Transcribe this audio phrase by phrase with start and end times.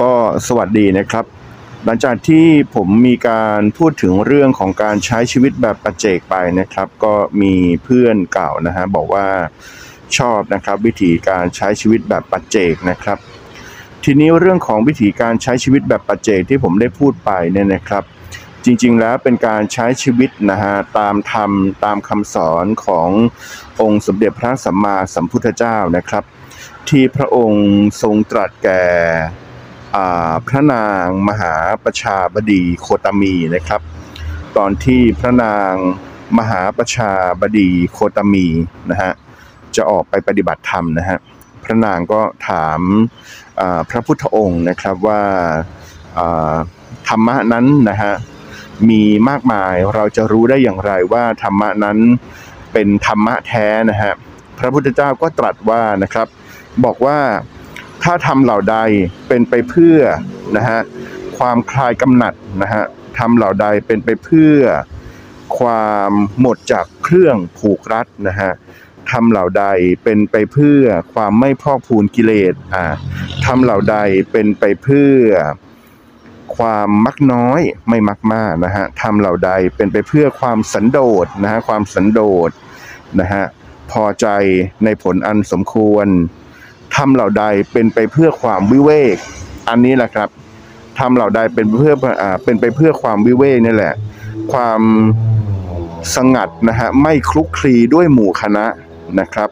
[0.00, 0.12] ก็
[0.46, 1.24] สวัสดีนะครับ
[1.84, 7.54] หลังจากที่ผมมีการพูดถึงเรื่องของการใช้ชีวิตแบบปัจเจกไปนะครับ ก็มี
[7.84, 9.26] เพื่อนเก่านะฮะบอกว่า
[10.18, 13.18] ชอบนะครับ วิธีการใช้ชีวิตแบบปัจเจกนะครับ
[14.04, 18.04] ทีนี้เรื่องของวิธีการใช้ชีวิตแบบปัจเจกที่ผมได้พูดไปเนี่ยนะครับ
[18.64, 21.50] จริงๆแล้วเป็นการใช้ชีวิตนะฮะตามธรรม
[21.84, 23.08] ตามคำสอนของ
[23.80, 26.24] องค์สมเด็จพระสัมมาสัมพุทธเจ้านะครับ
[26.88, 27.64] ที่พระองค์
[28.02, 28.82] ทรงตรัสแก่
[30.46, 33.80] พระนางมหาประชาบดีโคตมีนะครับ
[34.56, 35.74] ตอนที่พระนาง
[36.38, 38.46] มหาประชาบดีโคตมี
[38.90, 39.12] นะฮะ
[39.76, 41.18] จะออกไปปฏิบัติธรรมนะฮะ
[41.64, 42.80] พระนางก็ถาม
[43.90, 45.22] พระพุทธองค์นะครับว่า
[47.08, 48.14] ธรรมะนั้นนะฮะ
[48.90, 51.98] มีมากมายเราจะรู้ได้อย่างไรว่าธรรมะนั้น
[52.72, 54.12] เป็นธรรมะแท้นะฮะ
[54.58, 56.26] พระพุทธเจ้าก็ตรัสว่านะครับ
[56.84, 57.18] บอกว่า
[58.02, 58.78] ถ้าทำเหล่าใด
[59.28, 59.98] เป็นไปเพื่อ
[60.56, 60.80] นะฮะ
[61.38, 62.84] ความคลายกำหนัดนะฮะ
[63.18, 64.58] ทำเหล่าใดเป็นไปเพื่อ
[65.58, 66.10] ความ
[66.40, 68.52] หมดจากเครื่องผูกรัดนะฮะ
[69.10, 69.64] ทำเหล่าใด
[70.04, 70.82] เป็นไปเพื่อ
[71.14, 72.84] ความไม่พอกพูนกิเลสอ่า
[73.46, 73.96] ทำเหล่าใด
[74.32, 75.20] เป็นไปเพื่อ
[76.56, 82.50] ความมักน้อยไม่มักมากนะฮะทำเหล่าใดเป็นไปเพื่อความสันโดษนะฮะความสันโดษ
[83.20, 83.44] นะฮะ
[83.92, 84.26] พอใจ
[84.84, 86.06] ในผลอันสมควร
[86.96, 89.16] ทำเหล่าใดเป็นไปเพื่อความวิเวก
[89.68, 90.28] อันนี้แหละครับ
[90.98, 93.94] ทำเหล่าใดเป็นเพื่ออเป็นไปเพื่อความวิเวกนี่แหละ
[94.52, 94.80] ความ
[96.14, 98.66] สงัดนะฮะไม่คลุกคลีด้วยหมู่คณะ
[99.20, 99.50] นะครับ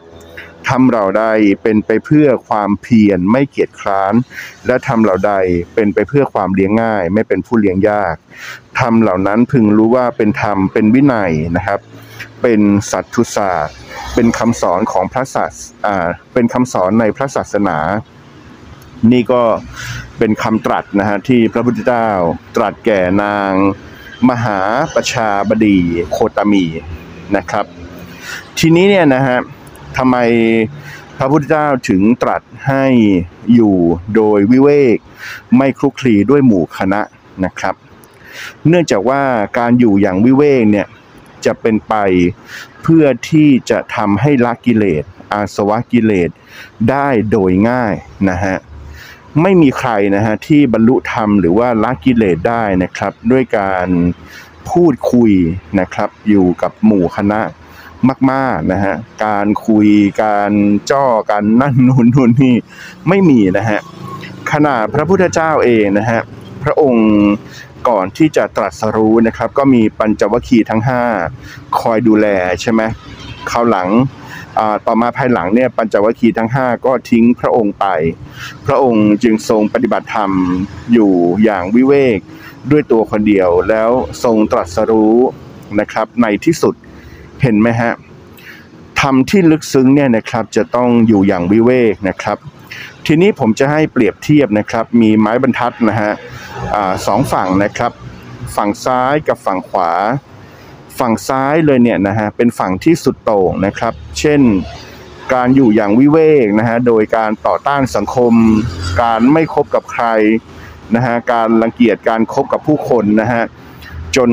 [0.69, 1.25] ทำเหล่าใด
[1.63, 4.13] เป็นไปเพื่อความเพียรไม่เกียจคร้าน
[4.67, 5.33] และทำเหล่าใด
[5.75, 8.15] เป็นไปเพื่อความเลี้ยงง่าย ไม่เป็นผู้เลี้ยงยาก
[8.81, 11.79] ทำเหล่านั้นพึงรู้ว่าเป็นธรรมเป็นวินัยนะครับ
[12.41, 13.75] เป็นสัตทุศาสตร์
[14.15, 15.53] เป็นคำสอนของพระศาส
[15.85, 17.77] อ่าเป็นคำสอนในพระศาสนา
[19.11, 19.43] นี่ก็
[20.17, 22.07] เป็นคำตรัสนะฮะที่พระพุทธเจ้า
[22.55, 23.51] ตรัสแก่นาง
[24.29, 24.59] มหา
[24.95, 25.77] ประชาบดี
[26.11, 26.65] โคตมี
[27.35, 27.65] นะครับ
[28.59, 29.37] ทีนี้เนี่ยนะฮะ
[29.97, 30.17] ทำไม
[31.17, 32.85] พระพุทธเจ้าถึงตรัสให้
[33.55, 33.75] อยู่
[34.15, 34.97] โดยวิเวก
[35.57, 37.01] ไม่คลุกคลีด้วยหมู่คณะ
[37.45, 37.75] นะครับ
[38.67, 39.21] เนื่องจากว่า
[39.59, 40.87] การอยู่อย่างวิเวกเนี่ย
[41.45, 41.95] จะเป็นไป
[42.83, 45.03] เพื่อที่จะทำให้ละกิเลส
[45.33, 46.29] อาสวะกิเลส
[46.89, 47.93] ได้โดยง่าย
[48.29, 48.57] นะฮะ
[49.41, 53.87] ไม่มีใครนะฮะที่บรรลุธรรมหรือว่าละกิเลสได้นะครับ ด้วยการ
[54.69, 55.31] พูดคุย
[55.79, 57.41] นะครับ อยู่กับหมู่คณะ
[58.31, 59.87] มากๆนะฮะการคุย
[60.23, 60.51] การ
[60.91, 62.55] จ้อกันนั่นนู่นนู่นนี่
[63.07, 63.79] ไม่มีนะฮะ
[64.51, 66.21] ขนาดพระพุทธเจ้าเองนะฮะ
[66.63, 67.09] พระองค์
[67.89, 70.81] ก่อนที่จะตรัสรู้นะครับ ก็มีปัญจวัคคีย์ทั้ง
[71.27, 72.27] 5 คอยดูแล
[72.61, 72.81] ใช่ไหม
[73.51, 73.89] คราวหลัง
[74.59, 77.85] อ่าต่อมาภายหลังเนี่ยปัญจวัคคีย์ทั้ง 5 ก็ทิ้งพระองค์ไป
[78.65, 80.31] พระองค์จึงทรงปฏิบัติธรรม
[80.93, 81.11] อยู่
[81.43, 82.19] อย่างวิเวก
[82.71, 83.89] ด้วยตัวคนเดียวแล้ว
[84.23, 85.17] ทรงตรัสรู้
[85.79, 86.75] นะครับ ในที่สุด
[87.41, 87.91] เห็นไหมฮะ
[89.01, 92.37] ธรรมที่ลึกซึ้งเนี่ยนะครับจะต้องอยู่อย่างวิเวกนะครับ
[93.05, 96.13] ทีนี้ผมจะให้เปรียบเทียบนะครับ มีไม้บรรทัดนะฮะ
[97.07, 97.91] สองฝั่งนะครับ
[98.55, 99.91] ฝั่งซ้ายกับฝั่งขวา
[100.99, 104.41] ฝั่งซ้ายเลยเนี่ยนะฮะเป็นฝั่งที่สุดโต่งนะครับ เช่น
[105.33, 108.33] การอยู่อย่างวิเวกนะฮะโดยการต่อต้านสังคม
[109.01, 110.05] การไม่คบกับใคร
[110.95, 113.43] นะฮะการรังเกียจการคบกับผู้คนนะฮะ
[114.15, 114.29] จน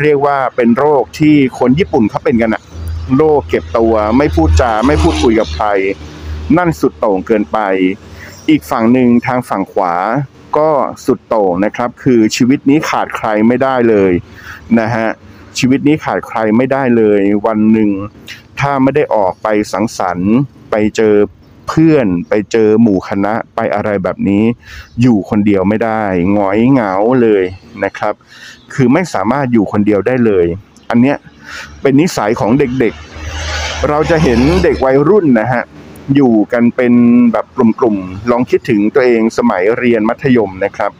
[0.00, 2.62] เรียกว่าเป็นโรคที่คนญี่ปุ่นเขาเป็นกันอะ
[3.16, 5.68] โรคเก็บตัวไม่พูดจาไม่พูดคุยกับใคร
[6.56, 7.58] นั่นสุดโต่งเกินไป
[8.48, 9.94] อีกฝั่งหนึ่งทางฝั่งขวา
[10.58, 10.70] ก็
[11.04, 14.12] สุดโต่งนะครับ คือชีวิตนี้ขาดใครไม่ได้เลย
[14.80, 15.08] นะฮะ
[15.58, 17.90] ชีวิตนี้ขาดใครไม่ได้เลย วันหนึ่ง
[18.60, 20.32] ถ้าไม่ได้ออกไปสังสรรค์
[20.70, 21.14] ไปเจอ
[21.68, 24.44] เพื่อน ไปเจอหมู่คณะไปอะไรแบบนี้
[25.02, 26.02] อยู่คนเดียวไม่ได้
[26.32, 26.92] หงอยเหงา
[27.22, 27.42] เลย
[27.84, 28.14] นะครับ
[28.74, 30.46] คือไม่สามารถอยู่คนเดียวได้เลย
[30.90, 31.16] อันเนี้ย
[31.82, 35.62] เป็นนิสัยของเด็กๆ เราจะเห็นเด็กวัยรุ่นนะฮะ
[36.14, 36.94] อยู่กันเป็น
[37.32, 40.92] แบบกลุ่มๆลองคิดถึงตัวเองสมัยเรียนมัธยมนะครับ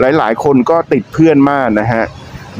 [0.00, 2.04] หลายๆ คนก็ติดเพื่อนมากนะฮะ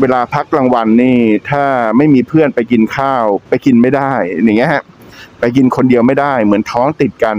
[0.01, 1.19] เวลาพักกลางวันนี่
[1.51, 1.65] ถ้า
[1.97, 4.13] ไม่มีเพื่อนไปกินข้าวไปกินไม่ได้
[4.45, 4.83] อย่างเงี้ยฮะ
[5.41, 7.37] ไปกินคนเดียวไม่ได้เหมือนท้องติดกัน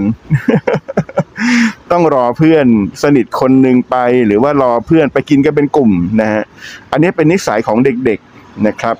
[1.91, 2.65] ต้องรอเพื่อน
[3.03, 3.95] สนิทคนหนึ่งไป
[4.25, 5.91] หรือว่ารอเพื่อนไปกินกันเป็นกลุ่ม
[6.21, 6.43] นะฮะ
[6.91, 8.95] อันนี้เป็นนิสัยของเด็กๆนะครับ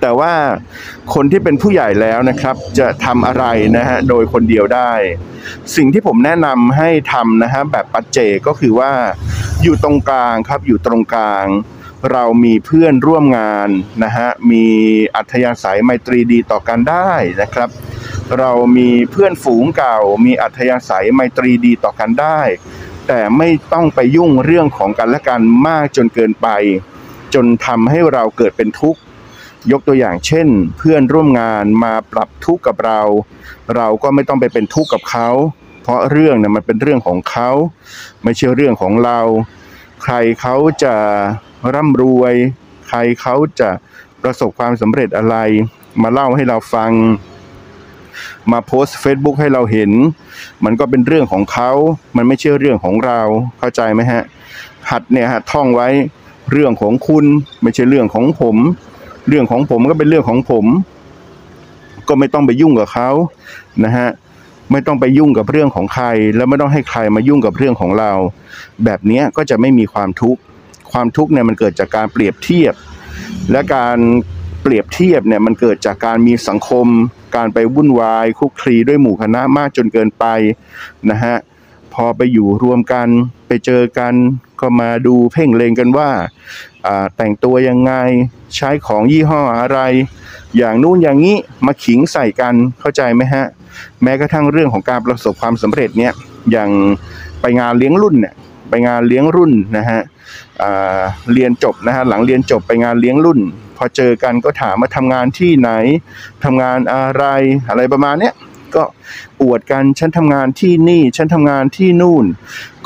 [0.00, 0.32] แต่ว่า
[1.14, 3.44] คนที่เป็นผู้ใหญ่แล้วนะครับ จะทำอะไร
[3.76, 4.92] นะฮะโดยคนเดียวได้
[5.76, 8.92] สิ่งที่ผมแนะนำให้ทำนะฮะแบบปัจเจกก็คือว่า
[9.62, 11.46] อยู่ตรงกลางครับอยู่ตรงกลาง
[12.12, 13.68] เรามีเพื่อนร่วมงาน
[14.04, 14.66] นะฮะมี
[15.16, 17.68] อัธยาศัยไมตรีดีต่อกันได้นะครับ
[18.38, 22.40] เรามีเพื่อนฝูงเก่า มีอัธยาศัยไมตรีดีต่อกันได้
[23.06, 26.48] แต่ไม่ต้องไปยุ่งเรื่องของกันและกันมากจนเกินไป
[27.34, 29.00] จนทำให้เราเกิดเป็นทุกข์
[29.72, 30.48] ยกตัวอย่างเช่น
[30.78, 33.00] เพื่อนร่วมงานมาปรับทุกข์กับเรา
[33.76, 35.28] เราก็ไม่ต้องไปเป็นทุกข์กับเขา
[35.82, 37.50] เพราะเรื่องเนี่ยมันเป็นเรื่องของเขา
[38.24, 39.20] ไม่ใช่เรื่องของเรา
[40.02, 40.94] ใครเขาจะ
[41.74, 42.34] ร่ำรวย
[42.88, 43.70] ใครเขาจะ
[44.22, 45.36] ประสบความสำเร็จอะไร
[46.02, 46.92] มาเล่าให้เราฟัง
[48.52, 49.90] มาโพสต์ Facebook ให้เราเห็น
[50.64, 51.70] มันก็เป็นเรื่องของเขา
[52.16, 53.20] มันไม่ใช่เรื่องของเรา
[53.58, 54.22] เข้าใจไหมฮะ
[54.90, 55.88] หัดเนี่ยฮะท่องไว้
[56.52, 57.24] เรื่องของคุณ
[57.62, 58.56] ไม่ใช่เรื่องของผม
[59.28, 60.64] เรื่องของผมก็เป็นเรื่องของผม
[62.08, 63.10] ก็ไม่ต้องไปยุ่งกับเขา
[63.84, 64.08] นะฮะ
[64.72, 66.06] ไม่ต้องไปยุ่งกับเรื่องของใคร
[66.36, 68.12] แล้วไม่ต้องให้ใครมายุ่งกับเรื่องของเรา
[68.84, 70.40] แบบนี้ก็จะไม่มีความทุกข์
[70.92, 72.74] ความทุกข์เนี่ยมันเกิดจากการเปรียบเทียบ
[73.50, 73.98] และการ
[74.62, 76.86] เปรียบเทียบเนี่ยมันเกิดจากการมีสังคม
[77.36, 80.24] การไปวุ่นวายคลุกคลีด้วยหมู่คณะมากจนเกินไป
[81.10, 81.36] นะฮะ
[81.94, 83.08] พอไปอยู่รวมกัน
[83.46, 84.14] ไปเจอกัน
[84.60, 86.10] ก็มาดูเพ่งเลงกันว่า
[87.16, 87.92] แต่งตัวยังไง
[88.56, 89.78] ใช้ของยี่ห้ออะไร
[90.58, 91.36] อย่างนู้นอย่างนี้
[91.66, 93.44] มาขิงใส่กันเข้าใจไหมฮะ
[94.02, 96.12] แม้กระทั่งเรื่องของการประสบความสำเร็จเนี่ย
[96.52, 96.70] อย่าง
[97.40, 98.34] ไปงานเลี้ยงรุ่นเนี่ย
[98.68, 100.00] ไปงานเลี้ยงรุ่นนะฮะ
[101.32, 103.40] เรียนจบนะฮะหลังเรียนจบไปงานเลี้ยงรุ่น
[103.76, 105.70] พอเจอกันก็ถามมาทำงานที่ไหน
[106.44, 107.24] ทำงานอะไร
[107.68, 108.34] อะไรประมาณเนี้ย
[108.74, 108.82] ก็
[109.42, 112.24] อวดกันฉันทำงานที่นี่ ฉันทำงานที่นู่น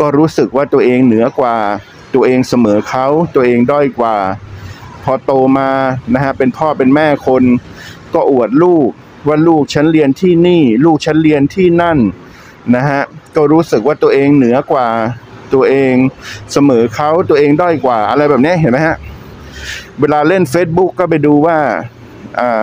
[0.01, 1.57] ก็รู้สึกว่าตัวเองเหนือกว่า
[2.15, 4.17] ตัวเองเสมอเขาตัวเองด้อยกว่า
[5.05, 5.71] พอโตมา
[6.15, 7.43] นะฮะเป็นพ่อเป็นแม่คน
[8.15, 8.89] ก็อวดลูก
[9.29, 11.99] ว่าลูกฉันเรียนที่นี่ ลูกฉันเรียนที่นั่น
[12.75, 13.03] นะฮะ
[13.37, 14.89] ก็รู้สึกว่าตัวเองเหนือกว่า
[15.55, 15.95] ตัวเอง
[16.53, 18.97] เสมอเขาตัวเองด้อยกว่าอะไรแบบนี้เห็นไหมฮะ
[20.01, 21.59] เวลาเล่น Facebook ก็ไปดูว่า
[22.39, 22.63] อ่า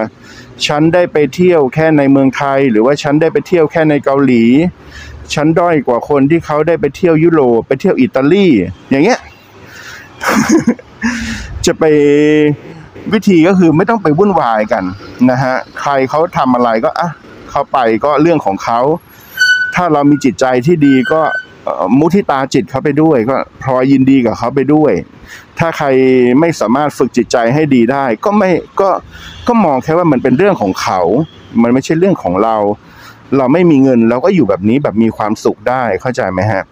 [0.67, 4.43] ฉันได้ไปเที่ยวแค่ในเมืองไทย หรือว่าฉันได้ไปเที่ยวแค่ในเกาหลี
[5.33, 8.47] ฉันด้อยกว่าคนที่เขาได้ไปเที่ยวยุโรปไปเที่ยวอิตาลี
[8.91, 9.19] อย่างเงี้ย
[11.65, 11.83] จะไป
[13.13, 14.83] วิธีก็คือไม่ต้องไปวุ่นวายกัน
[15.31, 17.09] นะฮะใครเขาทำอะไรก็อะ
[17.49, 18.79] เขาไปก็เรื่องของเขา
[19.75, 21.21] ถ้าเรามีจิตใจที่ดีก็
[21.97, 24.91] มุทิตาจิตเขาไปด้วย ก็พลอยยินดีกับเขาไปด้วย
[25.59, 25.87] ถ้าใคร
[26.39, 28.49] ไม่สามารถฝึกจิตใจให้ดีได้ ก็ไม่
[28.81, 28.89] ก็
[29.47, 30.99] ก็มองแค่ว่ามันเป็นเรื่องของเขา
[31.61, 32.55] มันไม่ใช่เรื่องของเรา
[33.37, 36.63] เราไม่มีเงินเราก็อยู่แบบนี้แบบมีความสุขได้เข้าใจไหมฮะ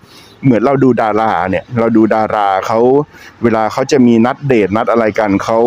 [0.44, 2.80] เหมือนเราดูดาราเนี่ย เราดูดาราเขา
[3.44, 5.60] เวลาเขาจะมีนัดเดทนัดอะไรกันเขา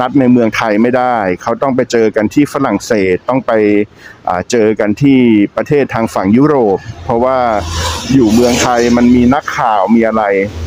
[0.00, 3.52] นัดในเมืองไทยไม่ได้ เขาต้องไปเจอกันที่ฝรั่งเศสต้องไป
[4.50, 5.18] เจอกันที่
[5.56, 7.38] ประเทศทางฝั่งยุโรป เพราะว่า
[8.14, 10.22] อยู่เมืองไทยมันมีนักข่าวมีอะไร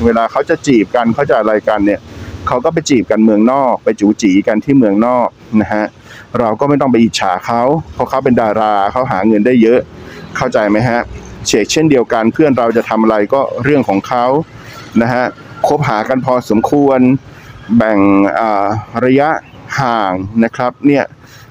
[0.05, 2.01] เวลาเขาจะจีบกันเขาจะอะไรกันเนี่ย
[2.47, 5.27] เขาก็ไปจีบกันเมืองนอก ไปจูจีกันที่เมืองนอก
[5.61, 5.85] นะฮะ
[6.39, 7.61] เราก็ไม่ต้องไปอิจฉาเขา
[7.93, 9.79] เพราะเขาเป็นดาราเขาหาเงินได้เยอะ
[10.37, 11.01] เข้าใจไหมฮะ
[11.47, 14.25] เชกเช่นเดียวกัน เพื่อนเราจะทำอะไรก็เรื่องของเขา
[15.01, 15.25] นะฮะ
[15.67, 16.99] คบหากันพอสมควร
[17.77, 17.99] แบ่ง
[19.05, 19.29] ระยะ
[19.79, 20.13] ห่าง
[20.43, 21.03] นะครับเนี่ย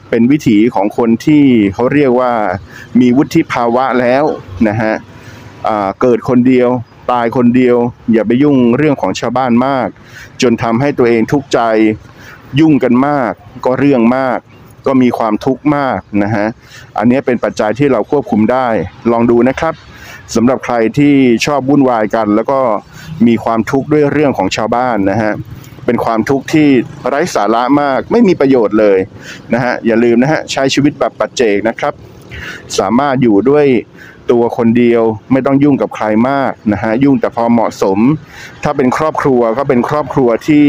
[0.08, 1.44] เป็นวิถีของคนที่
[1.74, 2.32] เขาเรียกว่า
[3.00, 4.24] มีวุฒิภาวะแล้ว
[4.68, 4.94] นะฮะ
[6.02, 6.68] เกิดคนเดียว
[7.12, 7.76] ตายคนเดียว
[8.12, 9.88] อย่าไปยุ่งเรื่องของชาวบ้านมาก
[10.42, 11.60] จนทำให้ตัวเองทุกข์ใจ
[12.60, 13.32] ยุ่งกันมาก
[13.64, 14.38] ก็เรื่องมาก
[14.86, 16.46] ก็มีความทุกข์มากนะฮะ
[16.98, 18.66] อันนี้เป็นปัจจัยที่เราควบคุมได้
[19.12, 19.74] ลองดูนะครับ
[20.34, 21.14] สำหรับใครที่
[21.46, 22.60] ชอบวุ่นวายกัน แล้วก็
[23.26, 25.32] มีความทุกข์ด้วยเรื่องของชาวบ้านนะฮะ
[25.86, 26.68] เป็นความทุกข์ที่
[27.08, 28.98] ไร้สาระมาก ไม่มีประโยชน์เลย
[29.54, 31.94] นะฮะ อย่าลืมนะฮะใช้ชีวิตแบบปัจเจกนะครับ
[32.78, 33.66] สามารถอยู่ด้วย
[34.30, 35.02] ตัวคนเดียว
[35.32, 37.98] ไม่ต้องยุ่งกับใครมากนะฮะ ยุ่งแต่พอเหมาะสม
[38.64, 40.66] ถ้าเป็นครอบครัวก็เป็นครอบครัวที่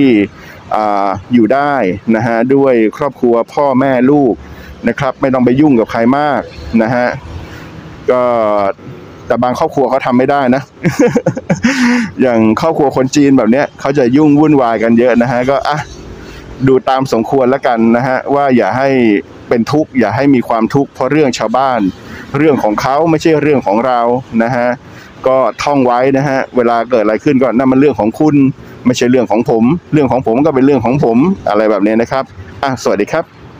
[1.34, 1.74] อยู่ได้
[2.16, 4.34] นะฮะด้วยครอบครัวพ่อแม่ลูก
[4.88, 6.42] นะครับ ไม่ต้องไปยุ่งกับใครมาก
[6.82, 7.08] นะฮะ
[8.12, 8.22] ก็
[9.28, 10.62] แต่บางครอบครัวเขาทำไม่ได้นะ
[12.22, 15.78] อย่างครอบครัวคนจีนแบบเนี้ยเขาจะยุ่งวุ่นวายกันเยอะนะฮะก็อะ
[16.68, 18.90] ดูตามสมควรแล้วกันนะฮะว่าอย่าให้
[19.50, 21.80] เป็นทุกข์อย่าให้มีความทุกข์เพราะเรื่องชาวบ้าน
[22.38, 24.00] เรื่องของเขาไม่ใช่เรื่องของเรา
[24.44, 24.68] นะฮะ
[25.28, 28.36] ก็ท่องไว้นะฮะเวลาเกิดอะไรขึ้นก็นั่นมันเรื่องของคุณ
[28.86, 29.64] ไม่ใช่เรื่องของผม
[29.94, 31.18] เรื่องของผมก็เป็นเรื่องของผม
[31.50, 32.24] อะไรแบบนี้นะครับ
[32.64, 33.43] อะสวัสดีครับ